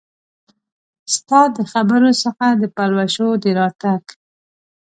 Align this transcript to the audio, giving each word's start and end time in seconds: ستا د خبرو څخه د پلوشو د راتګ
ستا 1.15 1.41
د 1.55 1.57
خبرو 1.71 2.11
څخه 2.23 2.45
د 2.61 2.63
پلوشو 2.75 3.29
د 3.43 3.45
راتګ 3.59 4.03